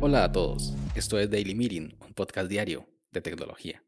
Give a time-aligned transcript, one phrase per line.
[0.00, 3.82] Hola a todos, esto es Daily Meeting, un podcast diario de tecnología.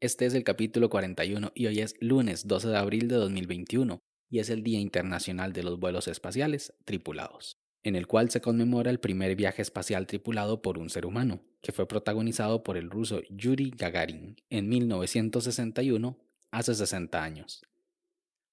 [0.00, 4.40] Este es el capítulo 41 y hoy es lunes 12 de abril de 2021 y
[4.40, 9.00] es el Día Internacional de los Vuelos Espaciales Tripulados, en el cual se conmemora el
[9.00, 13.70] primer viaje espacial tripulado por un ser humano, que fue protagonizado por el ruso Yuri
[13.70, 16.18] Gagarin en 1961,
[16.50, 17.62] hace 60 años.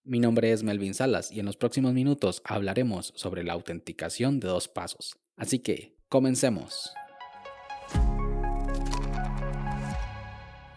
[0.04, 4.48] Mi nombre es Melvin Salas y en los próximos minutos hablaremos sobre la autenticación de
[4.48, 5.16] dos pasos.
[5.38, 6.92] Así que, comencemos.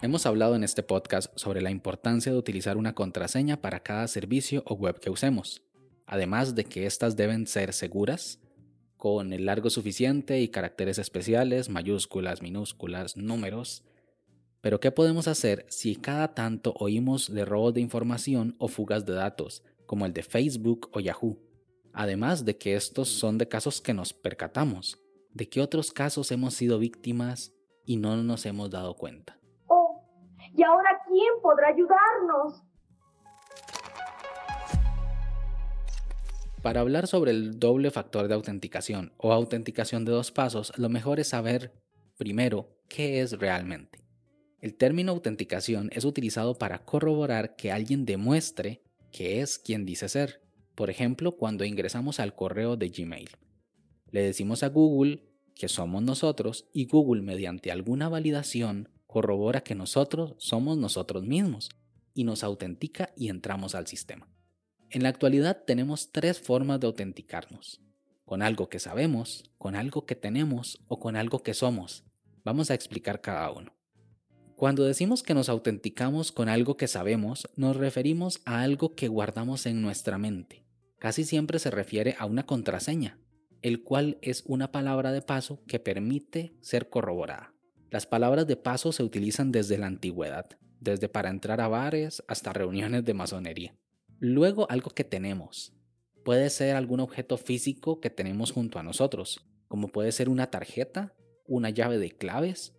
[0.03, 4.61] Hemos hablado en este podcast sobre la importancia de utilizar una contraseña para cada servicio
[4.67, 5.63] o web que usemos,
[6.05, 8.39] además de que éstas deben ser seguras,
[8.95, 13.83] con el largo suficiente y caracteres especiales, mayúsculas, minúsculas, números.
[14.65, 19.13] Pero ¿qué podemos hacer si cada tanto oímos de robos de información o fugas de
[19.13, 21.37] datos, como el de Facebook o Yahoo?
[21.93, 24.99] Además de que estos son de casos que nos percatamos,
[25.29, 27.53] de que otros casos hemos sido víctimas
[27.85, 29.37] y no nos hemos dado cuenta.
[30.57, 32.63] ¿Y ahora quién podrá ayudarnos?
[36.63, 41.19] Para hablar sobre el doble factor de autenticación o autenticación de dos pasos, lo mejor
[41.19, 41.71] es saber,
[42.17, 44.04] primero, qué es realmente.
[44.65, 50.41] El término autenticación es utilizado para corroborar que alguien demuestre que es quien dice ser.
[50.73, 53.29] Por ejemplo, cuando ingresamos al correo de Gmail.
[54.09, 55.21] Le decimos a Google
[55.53, 61.69] que somos nosotros y Google mediante alguna validación corrobora que nosotros somos nosotros mismos
[62.15, 64.27] y nos autentica y entramos al sistema.
[64.89, 67.81] En la actualidad tenemos tres formas de autenticarnos.
[68.25, 72.03] Con algo que sabemos, con algo que tenemos o con algo que somos.
[72.43, 73.74] Vamos a explicar cada uno.
[74.55, 79.65] Cuando decimos que nos autenticamos con algo que sabemos, nos referimos a algo que guardamos
[79.65, 80.65] en nuestra mente.
[80.97, 83.19] Casi siempre se refiere a una contraseña,
[83.61, 87.53] el cual es una palabra de paso que permite ser corroborada.
[87.91, 90.45] Las palabras de paso se utilizan desde la antigüedad,
[90.79, 93.75] desde para entrar a bares hasta reuniones de masonería.
[94.19, 95.73] Luego algo que tenemos.
[96.23, 101.13] Puede ser algún objeto físico que tenemos junto a nosotros, como puede ser una tarjeta,
[101.45, 102.74] una llave de claves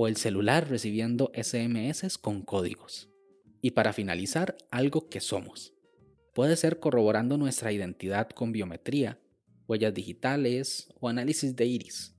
[0.00, 3.10] o el celular recibiendo SMS con códigos.
[3.60, 5.74] Y para finalizar, algo que somos.
[6.32, 9.20] Puede ser corroborando nuestra identidad con biometría,
[9.68, 12.16] huellas digitales o análisis de iris.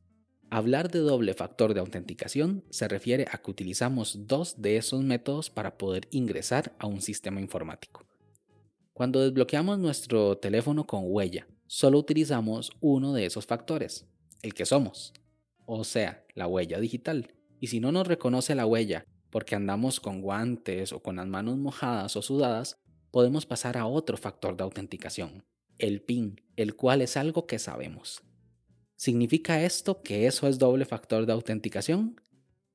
[0.52, 5.50] Hablar de doble factor de autenticación se refiere a que utilizamos dos de esos métodos
[5.50, 8.06] para poder ingresar a un sistema informático.
[8.94, 14.06] Cuando desbloqueamos nuestro teléfono con huella, solo utilizamos uno de esos factores,
[14.44, 15.14] el que somos,
[15.66, 17.34] o sea, la huella digital.
[17.62, 21.58] Y si no nos reconoce la huella porque andamos con guantes o con las manos
[21.58, 22.76] mojadas o sudadas,
[23.12, 25.46] podemos pasar a otro factor de autenticación,
[25.78, 28.24] el PIN, el cual es algo que sabemos.
[28.96, 32.20] ¿Significa esto que eso es doble factor de autenticación?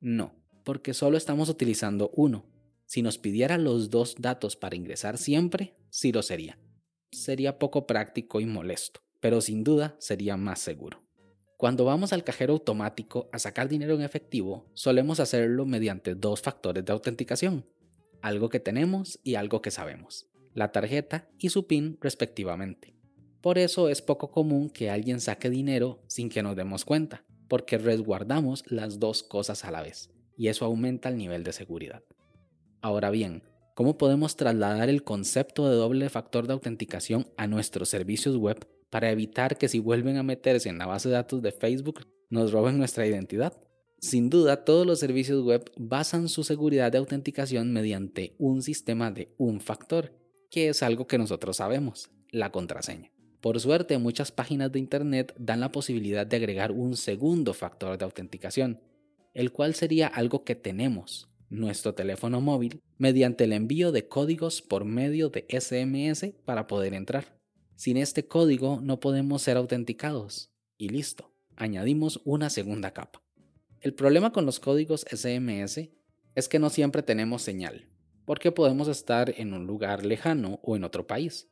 [0.00, 2.46] No, porque solo estamos utilizando uno.
[2.86, 6.58] Si nos pidiera los dos datos para ingresar siempre, sí lo sería.
[7.10, 11.05] Sería poco práctico y molesto, pero sin duda sería más seguro.
[11.56, 16.84] Cuando vamos al cajero automático a sacar dinero en efectivo, solemos hacerlo mediante dos factores
[16.84, 17.64] de autenticación,
[18.20, 22.94] algo que tenemos y algo que sabemos, la tarjeta y su PIN respectivamente.
[23.40, 27.78] Por eso es poco común que alguien saque dinero sin que nos demos cuenta, porque
[27.78, 32.02] resguardamos las dos cosas a la vez, y eso aumenta el nivel de seguridad.
[32.82, 38.36] Ahora bien, ¿cómo podemos trasladar el concepto de doble factor de autenticación a nuestros servicios
[38.36, 42.06] web para evitar que si vuelven a meterse en la base de datos de Facebook
[42.30, 43.52] nos roben nuestra identidad?
[43.98, 49.34] Sin duda, todos los servicios web basan su seguridad de autenticación mediante un sistema de
[49.36, 50.14] un factor,
[50.50, 53.12] que es algo que nosotros sabemos, la contraseña.
[53.42, 58.04] Por suerte, muchas páginas de Internet dan la posibilidad de agregar un segundo factor de
[58.06, 58.80] autenticación,
[59.34, 64.86] el cual sería algo que tenemos, nuestro teléfono móvil, mediante el envío de códigos por
[64.86, 67.36] medio de SMS para poder entrar.
[67.76, 70.50] Sin este código no podemos ser autenticados.
[70.78, 73.22] Y listo, añadimos una segunda capa.
[73.82, 75.90] El problema con los códigos SMS
[76.34, 77.90] es que no siempre tenemos señal,
[78.24, 81.50] porque podemos estar en un lugar lejano o en otro país.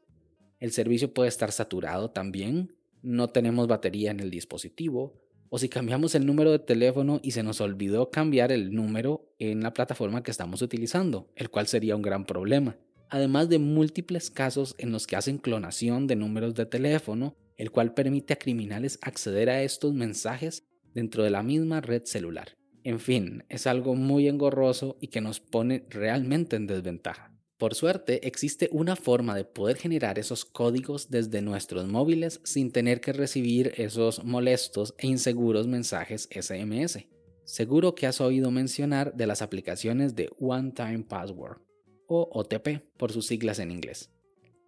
[0.60, 6.14] El servicio puede estar saturado también, no tenemos batería en el dispositivo, o si cambiamos
[6.14, 10.30] el número de teléfono y se nos olvidó cambiar el número en la plataforma que
[10.30, 12.78] estamos utilizando, el cual sería un gran problema.
[13.10, 17.94] Además de múltiples casos en los que hacen clonación de números de teléfono, el cual
[17.94, 20.64] permite a criminales acceder a estos mensajes
[20.94, 22.56] dentro de la misma red celular.
[22.82, 27.30] En fin, es algo muy engorroso y que nos pone realmente en desventaja.
[27.56, 33.00] Por suerte, existe una forma de poder generar esos códigos desde nuestros móviles sin tener
[33.00, 37.06] que recibir esos molestos e inseguros mensajes SMS.
[37.44, 41.58] Seguro que has oído mencionar de las aplicaciones de One Time Password
[42.06, 44.10] o OTP por sus siglas en inglés,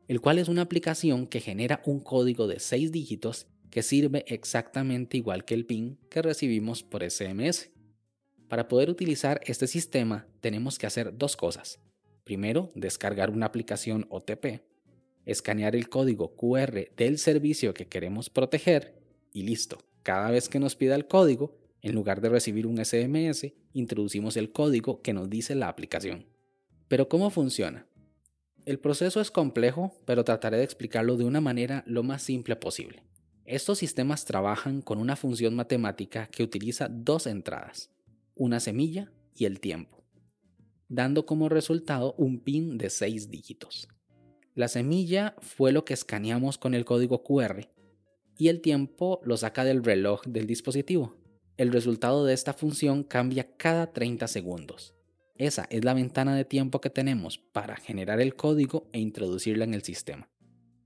[0.08, 5.16] el cual es una aplicación que genera un código de 6 dígitos que sirve exactamente
[5.16, 7.70] igual que el PIN que recibimos por SMS.
[8.48, 11.80] Para poder utilizar este sistema tenemos que hacer dos cosas.
[12.24, 14.62] Primero, descargar una aplicación OTP,
[15.26, 19.00] escanear el código QR del servicio que queremos proteger
[19.32, 19.78] y listo.
[20.02, 24.52] Cada vez que nos pida el código, en lugar de recibir un SMS, introducimos el
[24.52, 26.35] código que nos dice la aplicación.
[26.88, 27.86] Pero ¿cómo funciona?
[28.64, 33.04] El proceso es complejo, pero trataré de explicarlo de una manera lo más simple posible.
[33.44, 37.90] Estos sistemas trabajan con una función matemática que utiliza dos entradas,
[38.34, 39.96] una semilla y el tiempo
[40.88, 43.88] dando como resultado un PIN de 6 dígitos.
[44.54, 47.68] La semilla fue lo que escaneamos con el código QR
[48.38, 51.16] y el tiempo lo saca del reloj del dispositivo.
[51.56, 54.94] El resultado de esta función cambia cada 30 segundos.
[55.38, 59.74] Esa es la ventana de tiempo que tenemos para generar el código e introducirla en
[59.74, 60.30] el sistema.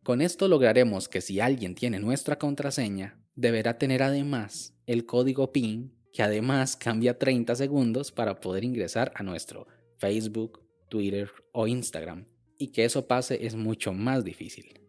[0.02, 5.94] Con esto lograremos que si alguien tiene nuestra contraseña, deberá tener además el código PIN
[6.12, 9.68] que además cambia 30 segundos para poder ingresar a nuestro
[9.98, 12.26] Facebook, Twitter o Instagram,
[12.58, 14.80] y que eso pase es mucho más difícil.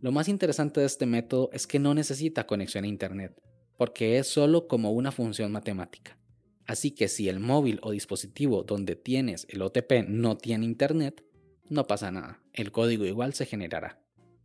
[0.00, 3.40] Lo más interesante de este método es que no necesita conexión a Internet,
[3.78, 6.18] porque es solo como una función matemática.
[6.72, 11.22] Así que si el móvil o dispositivo donde tienes el OTP no tiene Internet,
[11.68, 14.00] no pasa nada, el código igual se generará.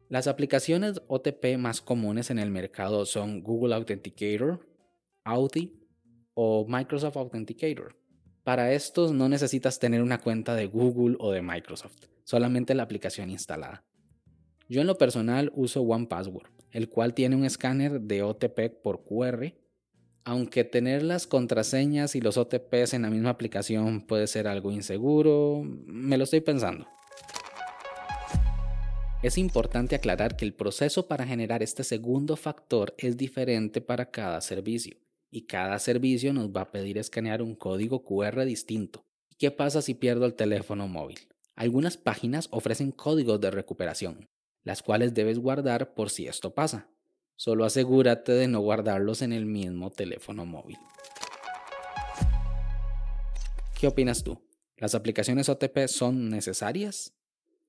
[0.10, 4.60] Las aplicaciones OTP más comunes en el mercado son Google Authenticator,
[5.24, 5.80] Audi
[6.34, 7.96] o Microsoft Authenticator.
[8.44, 13.30] Para estos no necesitas tener una cuenta de Google o de Microsoft, solamente la aplicación
[13.30, 13.86] instalada.
[14.68, 19.54] Yo en lo personal uso OnePassword, el cual tiene un escáner de OTP por QR,
[20.28, 25.64] aunque tener las contraseñas y los OTPs en la misma aplicación puede ser algo inseguro,
[25.64, 26.86] me lo estoy pensando.
[29.24, 34.42] Es importante aclarar que el proceso para generar este segundo factor es diferente para cada
[34.42, 34.98] servicio
[35.32, 39.06] y cada servicio nos va a pedir escanear un código QR distinto.
[39.38, 41.20] ¿Qué pasa si pierdo el teléfono móvil?
[41.56, 44.28] Algunas páginas ofrecen códigos de recuperación,
[44.66, 46.90] las cuales debes guardar por si esto pasa.
[47.38, 50.78] Solo asegúrate de no guardarlos en el mismo teléfono móvil.
[53.80, 54.42] ¿Qué opinas tú?
[54.76, 57.16] ¿Las aplicaciones OTP son necesarias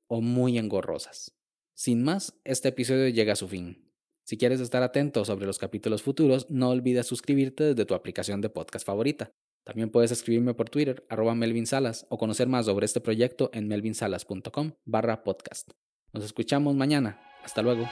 [0.06, 1.36] o muy engorrosas?
[1.74, 3.92] Sin más, este episodio llega a su fin.
[4.24, 8.48] Si quieres estar atento sobre los capítulos futuros, no olvides suscribirte desde tu aplicación de
[8.48, 9.32] podcast favorita.
[9.64, 13.68] También puedes escribirme por Twitter, arroba Melvin Salas, o conocer más sobre este proyecto en
[13.68, 15.70] melvinsalas.com barra podcast.
[16.14, 17.27] Nos escuchamos mañana.
[17.44, 17.88] Hasta luego.